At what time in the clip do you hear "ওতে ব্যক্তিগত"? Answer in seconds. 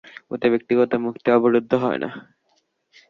0.31-0.91